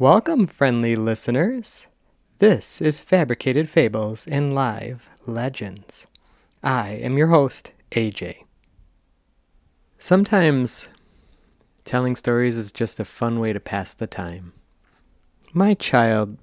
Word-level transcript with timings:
Welcome, 0.00 0.46
friendly 0.46 0.94
listeners. 0.94 1.88
This 2.38 2.80
is 2.80 3.00
Fabricated 3.00 3.68
Fables 3.68 4.28
and 4.28 4.54
Live 4.54 5.08
Legends. 5.26 6.06
I 6.62 6.90
am 6.90 7.18
your 7.18 7.26
host, 7.26 7.72
AJ. 7.90 8.44
Sometimes 9.98 10.86
telling 11.84 12.14
stories 12.14 12.56
is 12.56 12.70
just 12.70 13.00
a 13.00 13.04
fun 13.04 13.40
way 13.40 13.52
to 13.52 13.58
pass 13.58 13.92
the 13.92 14.06
time. 14.06 14.52
My 15.52 15.74
child 15.74 16.38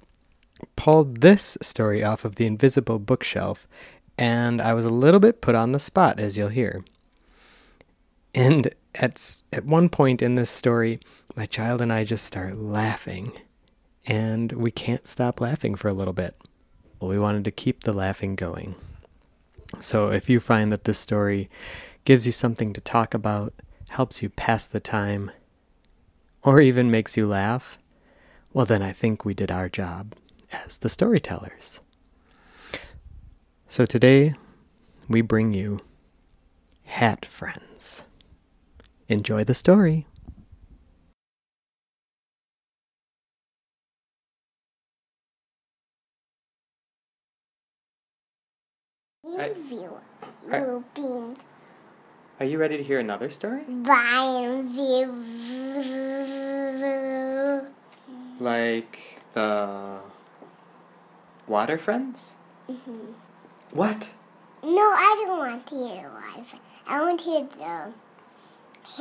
pulled 0.76 1.22
this 1.22 1.56
story 1.62 2.04
off 2.04 2.26
of 2.26 2.34
the 2.34 2.44
invisible 2.44 2.98
bookshelf, 2.98 3.66
and 4.18 4.60
I 4.60 4.74
was 4.74 4.84
a 4.84 4.90
little 4.90 5.18
bit 5.18 5.40
put 5.40 5.54
on 5.54 5.72
the 5.72 5.78
spot, 5.78 6.20
as 6.20 6.36
you'll 6.36 6.48
hear. 6.48 6.84
And 8.34 8.74
at, 8.94 9.40
at 9.50 9.64
one 9.64 9.88
point 9.88 10.20
in 10.20 10.34
this 10.34 10.50
story, 10.50 11.00
my 11.34 11.46
child 11.46 11.80
and 11.80 11.90
I 11.90 12.04
just 12.04 12.26
start 12.26 12.58
laughing, 12.58 13.32
and 14.06 14.52
we 14.52 14.70
can't 14.70 15.08
stop 15.08 15.40
laughing 15.40 15.74
for 15.74 15.88
a 15.88 15.94
little 15.94 16.12
bit. 16.12 16.36
Well, 17.00 17.10
we 17.10 17.18
wanted 17.18 17.44
to 17.44 17.50
keep 17.50 17.82
the 17.82 17.92
laughing 17.92 18.36
going. 18.36 18.74
So 19.80 20.08
if 20.08 20.30
you 20.30 20.40
find 20.40 20.70
that 20.72 20.84
this 20.84 20.98
story 20.98 21.50
gives 22.04 22.24
you 22.24 22.32
something 22.32 22.72
to 22.72 22.80
talk 22.80 23.14
about, 23.14 23.52
helps 23.90 24.22
you 24.22 24.28
pass 24.30 24.66
the 24.66 24.80
time, 24.80 25.30
or 26.42 26.60
even 26.60 26.90
makes 26.90 27.16
you 27.16 27.26
laugh, 27.26 27.78
well, 28.52 28.64
then 28.64 28.82
I 28.82 28.92
think 28.92 29.24
we 29.24 29.34
did 29.34 29.50
our 29.50 29.68
job 29.68 30.14
as 30.52 30.78
the 30.78 30.88
storytellers. 30.88 31.80
So 33.68 33.84
today, 33.84 34.34
we 35.08 35.20
bring 35.20 35.52
you 35.52 35.80
Hat 36.84 37.26
Friends. 37.26 38.04
Enjoy 39.08 39.44
the 39.44 39.54
story. 39.54 40.06
I- 49.26 49.48
Interview 49.50 49.90
I- 50.52 50.60
will 50.60 50.84
be 50.94 51.36
Are 52.40 52.46
you 52.46 52.58
ready 52.58 52.76
to 52.76 52.82
hear 52.82 52.98
another 53.00 53.30
story? 53.30 53.62
by 53.66 54.62
view. 54.66 55.12
Like 58.38 58.98
the 59.32 59.98
Water 61.46 61.78
Friends? 61.78 62.32
What? 63.72 64.08
No, 64.62 64.72
I 64.82 65.24
don't 65.26 65.38
want 65.38 65.66
to 65.68 65.74
hear 65.74 66.10
live. 66.14 66.54
I 66.86 67.00
want 67.00 67.20
to 67.20 67.24
hear 67.26 67.48
the 67.56 67.92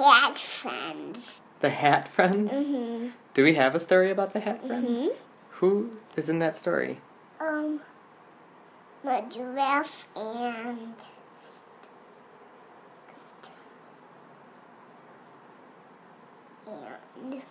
hat 0.02 0.38
friends. 0.38 1.32
The 1.62 1.70
Hat 1.70 2.08
Friends? 2.10 2.52
Mm-hmm. 2.52 3.08
Do 3.34 3.44
we 3.44 3.56
have 3.56 3.76
a 3.76 3.80
story 3.80 4.12
about 4.12 4.34
the 4.34 4.40
Hat 4.40 4.66
Friends? 4.66 4.90
Mhm. 5.08 5.16
Who 5.60 5.98
is 6.16 6.30
in 6.30 6.40
that 6.40 6.56
story? 6.58 7.00
Um, 7.40 7.82
the 9.06 9.24
giraffe 9.32 10.08
and 10.16 10.94
and 16.68 17.42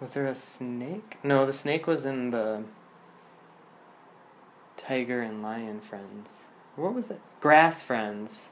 Was 0.00 0.14
there 0.14 0.26
a 0.26 0.34
snake? 0.34 1.18
No, 1.22 1.46
the 1.46 1.52
snake 1.52 1.86
was 1.86 2.04
in 2.04 2.30
the 2.30 2.64
Tiger 4.76 5.22
and 5.22 5.40
Lion 5.40 5.80
Friends. 5.80 6.40
What 6.74 6.92
was 6.92 7.08
it? 7.10 7.20
Grass 7.40 7.82
Friends. 7.82 8.48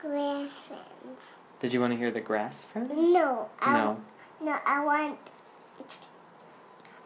grass 0.00 0.50
friends. 0.66 1.20
Did 1.60 1.74
you 1.74 1.80
want 1.80 1.92
to 1.92 1.98
hear 1.98 2.10
the 2.10 2.20
Grass 2.20 2.64
Friends? 2.64 2.90
No, 2.94 3.48
I 3.60 3.72
No. 3.74 4.00
no, 4.40 4.56
I 4.64 4.84
want 4.84 5.18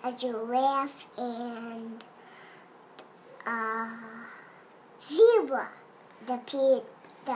a 0.02 0.12
giraffe 0.12 1.06
and 1.16 2.04
a 3.46 3.88
zebra. 5.08 5.68
The 6.26 6.36
pig, 6.46 6.82
the 7.24 7.32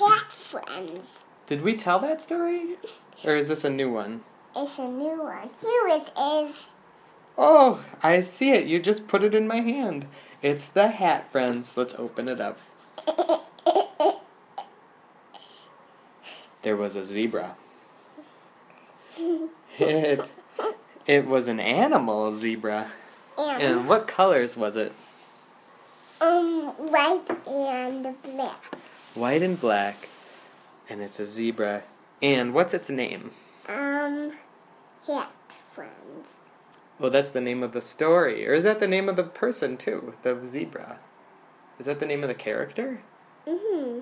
hat 0.00 0.32
friends. 0.32 1.08
Did 1.46 1.62
we 1.62 1.76
tell 1.76 1.98
that 2.00 2.22
story? 2.22 2.76
Or 3.24 3.36
is 3.36 3.48
this 3.48 3.64
a 3.64 3.70
new 3.70 3.92
one? 3.92 4.22
It's 4.54 4.78
a 4.78 4.88
new 4.88 5.22
one. 5.22 5.50
Here 5.60 5.88
it 5.88 6.10
is. 6.16 6.66
Oh, 7.38 7.82
I 8.02 8.20
see 8.20 8.50
it. 8.50 8.66
You 8.66 8.80
just 8.80 9.08
put 9.08 9.22
it 9.22 9.34
in 9.34 9.46
my 9.46 9.60
hand. 9.60 10.06
It's 10.42 10.68
the 10.68 10.88
Hat 10.88 11.30
Friends. 11.32 11.76
Let's 11.76 11.94
open 11.94 12.28
it 12.28 12.40
up. 12.40 12.58
There 16.62 16.76
was 16.76 16.94
a 16.96 17.04
zebra. 17.04 17.56
It, 19.78 20.20
it 21.06 21.26
was 21.26 21.48
an 21.48 21.60
animal 21.60 22.36
zebra. 22.36 22.92
And 23.38 23.62
And 23.62 23.88
what 23.88 24.06
colors 24.06 24.56
was 24.56 24.76
it? 24.76 24.92
um, 26.20 26.68
white 26.78 27.28
and 27.46 28.14
black. 28.22 28.76
White 29.14 29.42
and 29.42 29.60
black. 29.60 30.08
And 30.88 31.00
it's 31.02 31.18
a 31.18 31.24
zebra. 31.24 31.82
And 32.20 32.54
what's 32.54 32.74
its 32.74 32.88
name? 32.90 33.32
Um, 33.68 34.32
hat 35.06 35.32
friends. 35.72 36.26
Well, 36.98 37.10
that's 37.10 37.30
the 37.30 37.40
name 37.40 37.62
of 37.62 37.72
the 37.72 37.80
story. 37.80 38.46
Or 38.46 38.54
is 38.54 38.62
that 38.64 38.78
the 38.78 38.86
name 38.86 39.08
of 39.08 39.16
the 39.16 39.24
person, 39.24 39.76
too? 39.76 40.14
The 40.22 40.38
zebra. 40.46 40.98
Is 41.80 41.86
that 41.86 41.98
the 41.98 42.06
name 42.06 42.22
of 42.22 42.28
the 42.28 42.34
character? 42.34 43.00
Mm-hmm. 43.46 44.00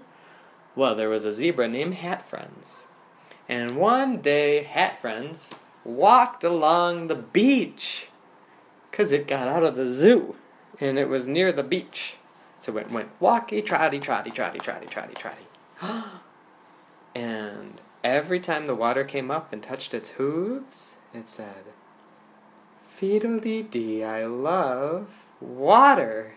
Well, 0.77 0.95
there 0.95 1.09
was 1.09 1.25
a 1.25 1.33
zebra 1.33 1.69
named 1.69 1.95
Hat 1.95 2.29
Friends. 2.29 2.85
And 3.49 3.77
one 3.77 4.21
day, 4.21 4.65
Hat 4.65 5.01
Friends 5.01 5.51
walked 5.85 6.45
along 6.45 7.07
the 7.07 7.15
beach. 7.15 8.09
Because 8.91 9.13
it 9.13 9.27
got 9.27 9.49
out 9.49 9.63
of 9.63 9.77
the 9.77 9.89
zoo. 9.89 10.37
And 10.81 10.99
it 10.99 11.09
was 11.09 11.27
near 11.27 11.53
the 11.53 11.63
beach. 11.63 12.17
So 12.59 12.77
it 12.77 12.91
went 12.91 13.11
walkie, 13.21 13.63
trotty, 13.63 13.99
trotty, 13.99 14.31
trotty, 14.31 14.59
trotty, 14.59 14.87
trotty, 14.87 15.15
trotty. 15.15 15.47
and 17.15 17.81
every 18.05 18.41
time 18.41 18.67
the 18.67 18.75
water 18.75 19.05
came 19.05 19.31
up 19.31 19.53
and 19.53 19.63
touched 19.63 19.95
its 19.95 20.11
hooves, 20.11 20.91
it 21.15 21.29
said, 21.29 21.65
Fiddle-dee 22.87 23.63
dee, 23.63 24.05
I 24.05 24.27
love 24.27 25.09
water. 25.41 26.35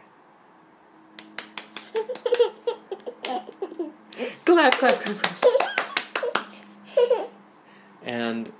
Clap, 4.45 4.73
clap, 4.73 5.01
clap, 5.01 5.21
clap. 5.21 7.29
And 8.03 8.51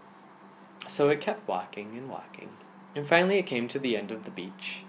so 0.94 1.10
it 1.10 1.20
kept 1.20 1.48
walking 1.48 1.98
and 1.98 2.08
walking. 2.08 2.50
And 2.96 3.08
finally 3.08 3.40
it 3.40 3.48
came 3.48 3.68
to 3.70 3.80
the 3.80 3.98
end 3.98 4.12
of 4.12 4.26
the 4.26 4.32
beach. 4.32 4.84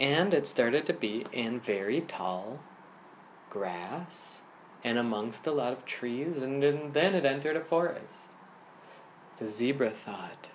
And 0.00 0.32
it 0.32 0.46
started 0.46 0.86
to 0.86 0.94
be 0.94 1.26
in 1.32 1.60
very 1.60 2.00
tall 2.00 2.60
grass 3.50 4.40
and 4.82 4.98
amongst 4.98 5.46
a 5.46 5.52
lot 5.52 5.72
of 5.72 5.84
trees. 5.84 6.40
And 6.42 6.62
then, 6.62 7.14
it 7.14 7.24
entered 7.24 7.56
a 7.56 7.60
forest. 7.60 8.28
The 9.38 9.48
zebra 9.48 9.90
thought, 9.90 10.50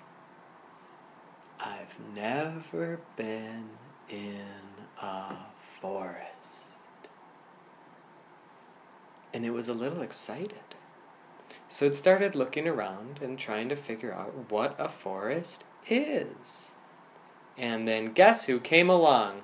I've 1.60 2.00
never 2.16 3.00
been 3.16 3.70
in 4.10 4.42
a 5.02 5.36
forest. 5.82 6.78
And 9.34 9.46
it 9.46 9.52
was 9.52 9.70
a 9.70 9.74
little 9.74 10.02
excited. 10.02 10.76
So 11.70 11.86
it 11.86 11.96
started 11.96 12.36
looking 12.36 12.68
around 12.68 13.20
and 13.22 13.38
trying 13.38 13.70
to 13.70 13.76
figure 13.76 14.12
out 14.12 14.52
what 14.52 14.76
a 14.80 14.90
forest 14.90 15.64
is. 15.88 16.72
And 17.58 17.88
then 17.88 18.14
guess 18.14 18.46
who 18.46 18.60
came 18.60 18.90
along? 18.90 19.42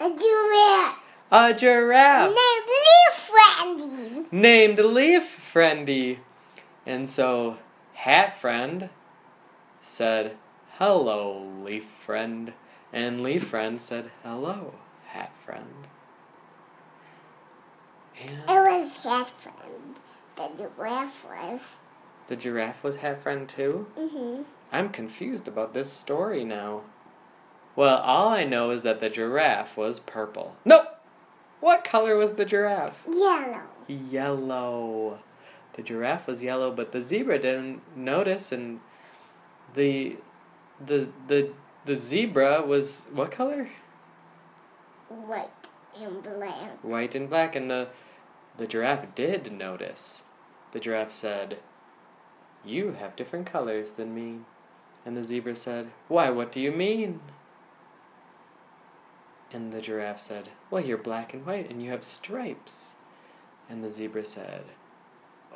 A 0.00 0.08
giraffe. 0.08 0.98
A 1.30 1.52
giraffe 1.52 2.34
Named 2.34 2.68
Leaf 2.68 3.14
Friendly. 3.14 4.26
named 4.32 4.78
Leaf 4.78 5.52
Friendy. 5.52 6.18
And 6.86 7.08
so 7.08 7.58
Hat 7.94 8.40
Friend 8.40 8.88
said, 9.82 10.36
Hello, 10.78 11.52
Leaf 11.62 11.84
Friend. 12.06 12.52
And 12.92 13.20
Leaf 13.20 13.48
Friend 13.48 13.78
said, 13.78 14.10
Hello, 14.22 14.72
Hat 15.08 15.32
Friend. 15.44 15.86
And 18.20 18.30
It 18.48 18.82
was 18.82 18.96
half 19.04 19.30
friend. 19.40 19.96
The 20.36 20.48
giraffe 20.56 21.24
was. 21.24 21.60
the 22.28 22.36
giraffe 22.36 22.82
was 22.82 22.96
Hat 22.96 23.22
Friend 23.22 23.48
too? 23.48 23.86
Mm-hmm. 23.98 24.42
I'm 24.72 24.90
confused 24.90 25.48
about 25.48 25.72
this 25.74 25.90
story 25.92 26.44
now. 26.44 26.82
Well, 27.74 27.98
all 27.98 28.28
I 28.28 28.44
know 28.44 28.70
is 28.70 28.82
that 28.82 29.00
the 29.00 29.08
giraffe 29.08 29.76
was 29.76 30.00
purple. 30.00 30.54
Nope! 30.64 30.88
What 31.60 31.84
color 31.84 32.16
was 32.16 32.34
the 32.34 32.44
giraffe? 32.44 33.00
Yellow. 33.10 33.62
Yellow. 33.86 35.18
The 35.74 35.82
giraffe 35.82 36.26
was 36.26 36.42
yellow, 36.42 36.70
but 36.72 36.92
the 36.92 37.02
zebra 37.02 37.38
didn't 37.38 37.80
notice 37.96 38.52
and 38.52 38.80
the 39.74 40.16
the 40.84 41.08
the 41.28 41.50
the 41.84 41.96
zebra 41.96 42.62
was 42.62 43.02
what 43.12 43.30
color? 43.30 43.68
White 45.08 45.48
and 45.96 46.22
black. 46.22 46.84
White 46.84 47.14
and 47.14 47.28
black 47.30 47.56
and 47.56 47.70
the 47.70 47.88
the 48.58 48.66
giraffe 48.66 49.14
did 49.14 49.52
notice. 49.52 50.22
The 50.72 50.80
giraffe 50.80 51.12
said, 51.12 51.58
You 52.64 52.92
have 52.92 53.16
different 53.16 53.46
colors 53.46 53.92
than 53.92 54.14
me. 54.14 54.40
And 55.06 55.16
the 55.16 55.22
zebra 55.22 55.56
said, 55.56 55.90
Why, 56.08 56.28
what 56.30 56.52
do 56.52 56.60
you 56.60 56.72
mean? 56.72 57.20
And 59.52 59.72
the 59.72 59.80
giraffe 59.80 60.20
said, 60.20 60.50
Well, 60.70 60.84
you're 60.84 60.98
black 60.98 61.32
and 61.32 61.46
white 61.46 61.70
and 61.70 61.82
you 61.82 61.90
have 61.90 62.04
stripes. 62.04 62.94
And 63.70 63.82
the 63.82 63.90
zebra 63.90 64.24
said, 64.24 64.64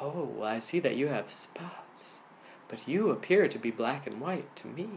Oh, 0.00 0.30
well, 0.36 0.48
I 0.48 0.60
see 0.60 0.80
that 0.80 0.96
you 0.96 1.08
have 1.08 1.30
spots, 1.30 2.20
but 2.68 2.88
you 2.88 3.10
appear 3.10 3.48
to 3.48 3.58
be 3.58 3.70
black 3.70 4.06
and 4.06 4.20
white 4.20 4.54
to 4.56 4.68
me. 4.68 4.88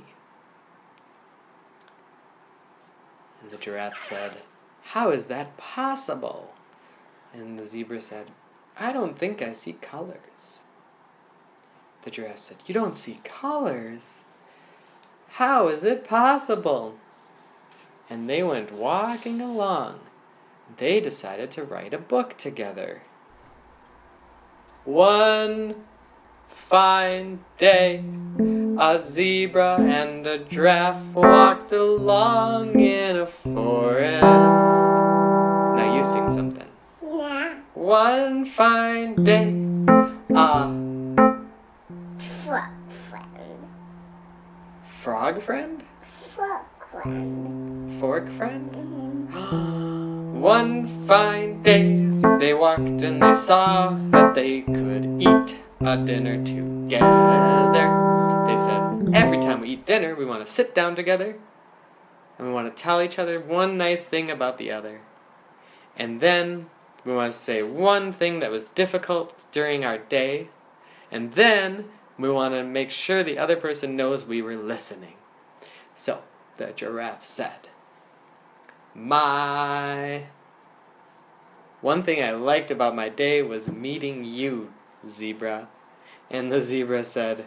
And 3.41 3.49
the 3.49 3.57
giraffe 3.57 3.97
said, 3.97 4.37
How 4.83 5.09
is 5.09 5.25
that 5.25 5.57
possible? 5.57 6.54
And 7.37 7.59
the 7.59 7.65
zebra 7.65 7.99
said, 7.99 8.31
I 8.79 8.93
don't 8.93 9.17
think 9.17 9.41
I 9.41 9.51
see 9.51 9.73
colors. 9.73 10.61
The 12.03 12.11
giraffe 12.11 12.39
said, 12.39 12.57
You 12.65 12.73
don't 12.73 12.95
see 12.95 13.19
colors? 13.23 14.21
How 15.29 15.67
is 15.67 15.83
it 15.83 16.07
possible? 16.07 16.95
And 18.09 18.29
they 18.29 18.41
went 18.41 18.71
walking 18.71 19.41
along. 19.41 19.99
They 20.77 20.99
decided 20.99 21.51
to 21.51 21.63
write 21.63 21.93
a 21.93 21.97
book 21.97 22.37
together. 22.37 23.01
One 24.85 25.75
fine 26.47 27.39
day, 27.57 28.03
a 28.79 28.99
zebra 28.99 29.77
and 29.81 30.25
a 30.25 30.39
giraffe 30.39 31.03
walked 31.13 31.71
along 31.73 32.79
in 32.79 33.17
a 33.17 33.27
forest. 33.27 34.54
One 37.85 38.45
fine 38.45 39.13
day, 39.23 39.53
a 40.33 40.73
Frog 42.17 42.73
friend. 42.89 43.67
frog 45.03 45.39
friend? 45.39 45.83
Frog 46.01 46.65
friend. 46.89 47.99
Fork 47.99 48.27
friend? 48.31 48.71
Mhm. 49.31 50.31
One 50.41 50.87
fine 51.05 51.61
day, 51.61 52.09
they 52.39 52.55
walked 52.55 53.03
and 53.05 53.21
they 53.21 53.35
saw 53.35 53.95
that 54.09 54.33
they 54.33 54.61
could 54.61 55.05
eat 55.21 55.55
a 55.81 55.95
dinner 55.97 56.43
together. 56.43 57.85
They 58.47 58.57
said, 58.57 59.13
every 59.13 59.39
time 59.39 59.61
we 59.61 59.69
eat 59.69 59.85
dinner, 59.85 60.15
we 60.15 60.25
want 60.25 60.43
to 60.43 60.51
sit 60.51 60.73
down 60.73 60.95
together 60.95 61.35
and 62.39 62.47
we 62.47 62.51
want 62.51 62.75
to 62.75 62.81
tell 62.81 62.99
each 62.99 63.19
other 63.19 63.39
one 63.39 63.77
nice 63.77 64.05
thing 64.05 64.31
about 64.31 64.57
the 64.57 64.71
other. 64.71 65.01
And 65.95 66.19
then 66.19 66.71
we 67.05 67.13
want 67.13 67.31
to 67.31 67.37
say 67.37 67.61
one 67.61 68.11
thing 68.11 68.39
that 68.39 68.51
was 68.51 68.65
difficult 68.65 69.45
during 69.51 69.85
our 69.85 69.99
day. 69.99 70.49
And 71.11 71.33
then 71.33 71.85
we 72.17 72.29
want 72.29 72.55
to 72.55 72.63
make 72.63 72.89
sure 72.89 73.23
the 73.23 73.37
other 73.37 73.55
person 73.55 73.95
knows 73.95 74.25
we 74.25 74.41
were 74.41 74.55
listening. 74.55 75.13
So, 75.93 76.23
the 76.57 76.73
giraffe 76.75 77.23
said, 77.23 77.69
My. 78.95 80.25
One 81.81 82.01
thing 82.01 82.23
I 82.23 82.31
liked 82.31 82.71
about 82.71 82.95
my 82.95 83.09
day 83.09 83.43
was 83.43 83.69
meeting 83.69 84.23
you, 84.23 84.73
zebra. 85.07 85.67
And 86.31 86.51
the 86.51 86.61
zebra 86.61 87.03
said, 87.03 87.45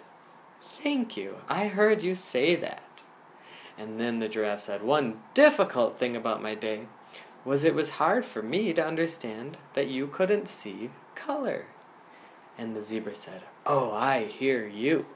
Thank 0.81 1.17
you. 1.17 1.39
I 1.49 1.67
heard 1.67 2.03
you 2.03 2.15
say 2.15 2.55
that. 2.55 2.85
And 3.77 3.99
then 3.99 4.21
the 4.21 4.29
giraffe 4.29 4.61
said, 4.61 4.83
One 4.83 5.21
difficult 5.35 5.99
thing 5.99 6.15
about 6.15 6.41
my 6.43 6.55
day 6.55 6.87
was 7.49 7.65
it 7.65 7.75
was 7.75 7.89
hard 7.91 8.25
for 8.27 8.43
me 8.43 8.75
to 8.75 8.85
understand 8.85 9.57
that 9.73 9.89
you 9.89 10.07
couldn't 10.07 10.49
see 10.49 10.91
color. 11.15 11.65
And 12.59 12.77
the 12.77 12.83
zebra 12.83 13.15
said, 13.15 13.43
Oh, 13.65 13.91
I 13.91 14.25
hear 14.25 14.67
you. 14.67 15.07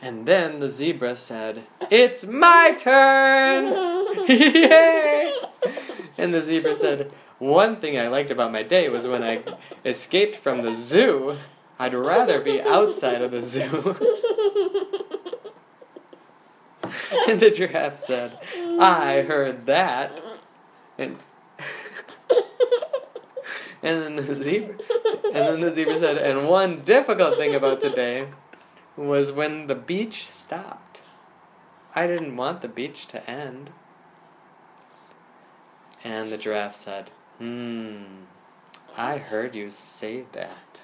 And 0.00 0.26
then 0.26 0.58
the 0.58 0.68
zebra 0.68 1.14
said, 1.14 1.62
It's 1.90 2.26
my 2.26 2.76
turn! 2.78 3.66
Yay! 4.28 5.32
And 6.18 6.34
the 6.34 6.42
zebra 6.42 6.74
said, 6.76 7.12
One 7.38 7.76
thing 7.76 7.98
I 7.98 8.08
liked 8.08 8.30
about 8.32 8.52
my 8.52 8.62
day 8.64 8.88
was 8.88 9.06
when 9.06 9.22
I 9.22 9.44
escaped 9.84 10.36
from 10.36 10.62
the 10.62 10.74
zoo. 10.74 11.36
I'd 11.78 11.94
rather 11.94 12.40
be 12.40 12.60
outside 12.60 13.22
of 13.22 13.30
the 13.30 13.42
zoo. 13.42 13.62
and 17.28 17.40
the 17.40 17.50
giraffe 17.50 17.98
said, 17.98 18.38
I 18.78 19.22
heard 19.22 19.66
that. 19.66 20.20
And 21.02 21.18
and 23.82 24.02
then 24.02 24.16
the 24.16 24.34
zebra 24.34 24.76
and 25.24 25.34
then 25.34 25.60
the 25.60 25.74
zebra 25.74 25.98
said, 25.98 26.18
and 26.18 26.48
one 26.48 26.82
difficult 26.82 27.36
thing 27.36 27.54
about 27.54 27.80
today 27.80 28.28
was 28.96 29.32
when 29.32 29.66
the 29.66 29.74
beach 29.74 30.28
stopped. 30.30 31.00
I 31.94 32.06
didn't 32.06 32.36
want 32.36 32.62
the 32.62 32.68
beach 32.68 33.06
to 33.08 33.30
end. 33.30 33.70
And 36.04 36.30
the 36.30 36.38
giraffe 36.38 36.74
said, 36.74 37.10
Hmm, 37.38 38.02
I 38.96 39.18
heard 39.18 39.54
you 39.54 39.70
say 39.70 40.24
that. 40.32 40.80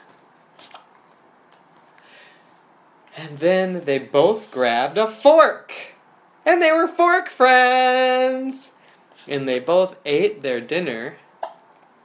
And 3.16 3.38
then 3.38 3.84
they 3.84 3.98
both 3.98 4.50
grabbed 4.50 4.96
a 4.96 5.10
fork. 5.10 5.72
And 6.46 6.62
they 6.62 6.72
were 6.72 6.88
fork 6.88 7.28
friends. 7.28 8.70
And 9.28 9.46
they 9.46 9.58
both 9.58 9.96
ate 10.06 10.42
their 10.42 10.60
dinner. 10.60 11.16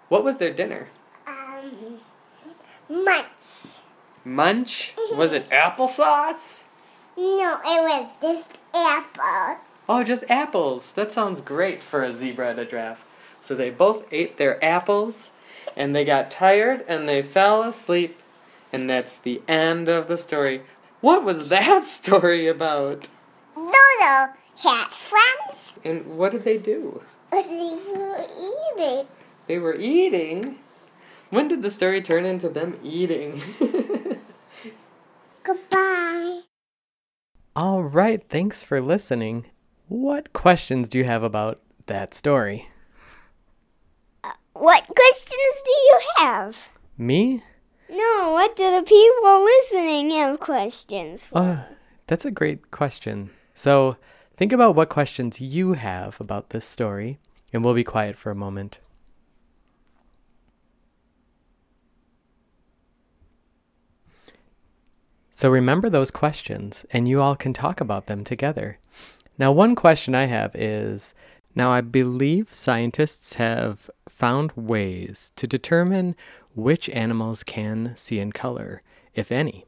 What 0.10 0.24
was 0.24 0.38
their 0.38 0.54
dinner? 0.54 0.90
Um, 1.26 2.00
munch. 2.90 3.80
Munch? 4.26 4.94
Was 5.14 5.34
it 5.34 5.50
applesauce? 5.50 6.64
No, 7.18 7.60
it 7.66 7.84
was 7.84 8.10
just 8.22 8.58
apple. 8.74 9.60
Oh, 9.88 10.04
just 10.04 10.24
apples. 10.30 10.92
That 10.94 11.12
sounds 11.12 11.42
great 11.42 11.82
for 11.84 12.04
a 12.04 12.12
zebra 12.12 12.52
and 12.52 12.60
a 12.60 12.66
giraffe. 12.66 13.04
So 13.40 13.56
they 13.56 13.70
both 13.70 14.06
ate 14.12 14.38
their 14.38 14.64
apples, 14.64 15.32
and 15.76 15.96
they 15.96 16.06
got 16.06 16.32
tired, 16.32 16.86
and 16.88 17.08
they 17.08 17.22
fell 17.22 17.64
asleep. 17.64 18.20
And 18.72 18.90
that's 18.90 19.18
the 19.18 19.42
end 19.48 19.90
of 19.90 20.08
the 20.08 20.18
story. 20.18 20.64
What 21.02 21.24
was 21.24 21.50
that 21.50 21.86
story 21.86 22.48
about? 22.48 23.08
Dodo 23.56 24.34
had 24.58 24.88
friends. 24.88 25.60
And 25.84 26.18
what 26.18 26.32
did 26.32 26.44
they 26.44 26.58
do? 26.58 27.04
They 27.42 27.78
were 27.98 28.26
eating. 28.78 29.08
They 29.48 29.58
were 29.58 29.76
eating. 29.76 30.60
When 31.32 31.48
did 31.48 31.64
the 31.64 31.72
story 31.72 32.02
turn 32.02 32.26
into 32.26 32.48
them 32.48 32.80
eating? 32.84 33.42
Goodbye. 35.44 36.42
All 37.56 37.84
right, 37.84 38.24
thanks 38.30 38.64
for 38.64 38.82
listening. 38.82 39.48
What 39.88 40.34
questions 40.34 40.90
do 40.90 40.98
you 41.00 41.04
have 41.06 41.24
about 41.24 41.60
that 41.88 42.14
story? 42.14 42.68
What 44.54 44.86
questions 44.88 45.62
do 45.66 45.72
you 45.72 46.00
have? 46.18 46.70
Me? 46.98 47.44
No, 47.90 48.32
what 48.32 48.56
do 48.56 48.64
the 48.64 48.84
people 48.84 49.44
listening 49.44 50.12
have 50.12 50.40
questions 50.40 51.26
for? 51.26 51.38
Uh, 51.38 51.64
that's 52.08 52.26
a 52.26 52.32
great 52.32 52.72
question. 52.72 53.32
So, 53.54 53.98
think 54.36 54.52
about 54.52 54.76
what 54.76 54.90
questions 54.90 55.42
you 55.42 55.74
have 55.74 56.20
about 56.20 56.50
this 56.50 56.66
story, 56.66 57.20
and 57.52 57.64
we'll 57.64 57.74
be 57.74 57.84
quiet 57.84 58.18
for 58.18 58.32
a 58.32 58.36
moment. 58.36 58.80
So, 65.32 65.50
remember 65.50 65.90
those 65.90 66.12
questions, 66.12 66.86
and 66.92 67.08
you 67.08 67.22
all 67.22 67.36
can 67.36 67.54
talk 67.54 67.82
about 67.82 68.06
them 68.06 68.24
together. 68.24 68.78
Now, 69.40 69.52
one 69.52 69.74
question 69.76 70.14
I 70.14 70.26
have 70.26 70.56
is 70.56 71.16
now, 71.56 71.72
I 71.72 71.82
believe 71.82 72.52
scientists 72.52 73.36
have 73.36 73.90
found 74.10 74.52
ways 74.54 75.32
to 75.36 75.46
determine 75.46 76.16
which 76.56 76.90
animals 76.90 77.44
can 77.44 77.94
see 77.96 78.20
in 78.20 78.32
color, 78.32 78.82
if 79.14 79.32
any. 79.32 79.66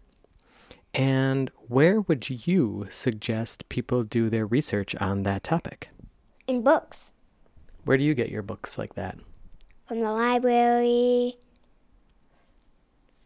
And 0.95 1.51
where 1.67 1.99
would 1.99 2.47
you 2.47 2.87
suggest 2.89 3.67
people 3.67 4.03
do 4.03 4.29
their 4.29 4.45
research 4.45 4.95
on 4.95 5.23
that 5.23 5.43
topic? 5.43 5.89
In 6.47 6.61
books. 6.61 7.11
Where 7.83 7.97
do 7.97 8.03
you 8.03 8.13
get 8.13 8.29
your 8.29 8.41
books 8.41 8.77
like 8.77 8.95
that? 8.95 9.17
From 9.87 9.99
the 9.99 10.11
library. 10.11 11.35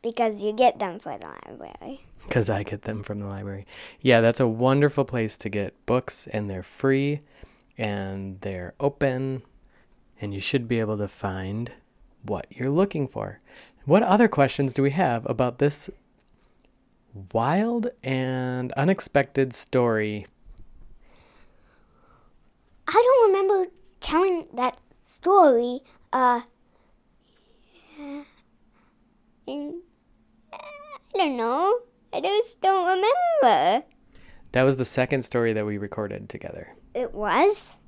Because 0.01 0.41
you 0.41 0.51
get 0.51 0.79
them 0.79 0.99
for 0.99 1.17
the 1.17 1.27
library. 1.45 2.05
Because 2.25 2.49
I 2.49 2.63
get 2.63 2.83
them 2.83 3.03
from 3.03 3.19
the 3.19 3.27
library. 3.27 3.67
Yeah, 4.01 4.21
that's 4.21 4.39
a 4.39 4.47
wonderful 4.47 5.05
place 5.05 5.37
to 5.37 5.49
get 5.49 5.85
books, 5.85 6.27
and 6.27 6.49
they're 6.49 6.63
free 6.63 7.21
and 7.77 8.41
they're 8.41 8.73
open, 8.79 9.41
and 10.19 10.33
you 10.33 10.41
should 10.41 10.67
be 10.67 10.79
able 10.79 10.97
to 10.97 11.07
find 11.07 11.71
what 12.23 12.45
you're 12.49 12.69
looking 12.69 13.07
for. 13.07 13.39
What 13.85 14.03
other 14.03 14.27
questions 14.27 14.73
do 14.73 14.83
we 14.83 14.91
have 14.91 15.25
about 15.29 15.59
this 15.59 15.89
wild 17.33 17.87
and 18.03 18.71
unexpected 18.73 19.53
story? 19.53 20.25
I 22.87 22.91
don't 22.91 23.31
remember 23.31 23.71
telling 23.99 24.47
that 24.55 24.79
story. 25.03 25.81
Uh, 26.11 26.41
in 29.45 29.81
I 30.53 31.17
don't 31.17 31.37
know. 31.37 31.79
I 32.13 32.21
just 32.21 32.61
don't 32.61 32.85
remember. 32.87 33.85
That 34.51 34.63
was 34.63 34.77
the 34.77 34.85
second 34.85 35.23
story 35.23 35.53
that 35.53 35.65
we 35.65 35.77
recorded 35.77 36.29
together. 36.29 36.73
It 36.93 37.13
was? 37.13 37.79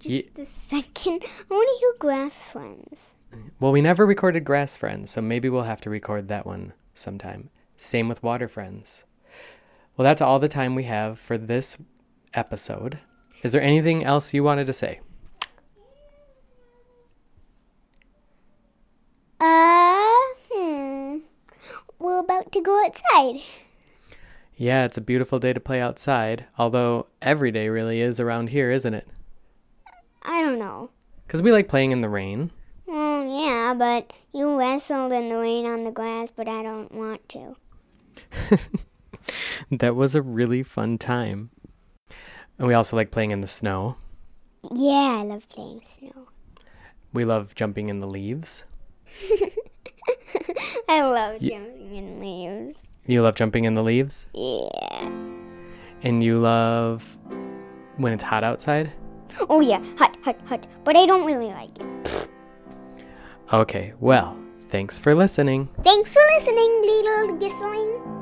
Just 0.00 0.10
Ye- 0.10 0.30
the 0.34 0.46
second. 0.46 1.22
I 1.24 1.54
want 1.54 1.68
to 1.68 1.80
hear 1.80 1.92
Grass 1.98 2.42
Friends. 2.42 3.16
Well, 3.60 3.70
we 3.70 3.80
never 3.80 4.04
recorded 4.06 4.44
Grass 4.44 4.76
Friends, 4.76 5.10
so 5.10 5.20
maybe 5.20 5.48
we'll 5.48 5.62
have 5.62 5.80
to 5.82 5.90
record 5.90 6.28
that 6.28 6.46
one 6.46 6.72
sometime. 6.94 7.50
Same 7.82 8.10
with 8.10 8.22
Water 8.22 8.46
Friends. 8.46 9.04
Well, 9.96 10.04
that's 10.04 10.20
all 10.20 10.38
the 10.38 10.48
time 10.48 10.74
we 10.74 10.84
have 10.84 11.18
for 11.18 11.38
this 11.38 11.78
episode. 12.34 12.98
Is 13.42 13.52
there 13.52 13.62
anything 13.62 14.04
else 14.04 14.34
you 14.34 14.44
wanted 14.44 14.66
to 14.66 14.74
say? 14.74 15.00
Uh, 19.40 20.06
hmm. 20.52 21.18
We're 21.98 22.18
about 22.18 22.52
to 22.52 22.60
go 22.60 22.84
outside. 22.84 23.40
Yeah, 24.56 24.84
it's 24.84 24.98
a 24.98 25.00
beautiful 25.00 25.38
day 25.38 25.54
to 25.54 25.58
play 25.60 25.80
outside, 25.80 26.44
although 26.58 27.06
every 27.22 27.50
day 27.50 27.70
really 27.70 28.02
is 28.02 28.20
around 28.20 28.50
here, 28.50 28.70
isn't 28.70 28.92
it? 28.92 29.08
I 30.22 30.42
don't 30.42 30.58
know. 30.58 30.90
Because 31.26 31.40
we 31.40 31.50
like 31.50 31.68
playing 31.68 31.92
in 31.92 32.02
the 32.02 32.10
rain. 32.10 32.50
Well, 32.86 33.26
yeah, 33.26 33.72
but 33.72 34.12
you 34.34 34.58
wrestled 34.58 35.12
in 35.12 35.30
the 35.30 35.38
rain 35.38 35.64
on 35.64 35.84
the 35.84 35.90
grass, 35.90 36.30
but 36.30 36.46
I 36.46 36.62
don't 36.62 36.92
want 36.92 37.26
to. 37.30 37.56
That 39.70 39.94
was 39.94 40.14
a 40.14 40.22
really 40.22 40.62
fun 40.62 40.98
time. 40.98 41.50
And 42.58 42.66
we 42.66 42.74
also 42.74 42.96
like 42.96 43.10
playing 43.10 43.30
in 43.30 43.40
the 43.40 43.46
snow. 43.46 43.96
Yeah, 44.74 45.18
I 45.20 45.22
love 45.22 45.48
playing 45.48 45.82
snow. 45.82 46.28
We 47.12 47.24
love 47.24 47.54
jumping 47.54 47.88
in 47.88 48.00
the 48.00 48.06
leaves. 48.06 48.64
I 50.88 51.02
love 51.02 51.40
jumping 51.40 51.94
in 51.94 52.20
leaves. 52.20 52.78
You 53.06 53.22
love 53.22 53.34
jumping 53.34 53.64
in 53.64 53.74
the 53.74 53.82
leaves? 53.82 54.26
Yeah. 54.34 55.10
And 56.02 56.22
you 56.22 56.38
love 56.38 57.18
when 57.96 58.12
it's 58.12 58.22
hot 58.22 58.44
outside? 58.44 58.92
Oh 59.48 59.60
yeah, 59.60 59.82
hot, 59.96 60.16
hot, 60.24 60.36
hot. 60.46 60.66
But 60.84 60.96
I 60.96 61.06
don't 61.06 61.24
really 61.24 61.46
like 61.46 61.78
it. 61.78 62.28
Okay, 63.52 63.94
well, 63.98 64.36
thanks 64.70 64.98
for 64.98 65.14
listening. 65.14 65.68
Thanks 65.82 66.14
for 66.14 66.22
listening, 66.38 66.82
little 66.82 67.36
gissling. 67.38 68.19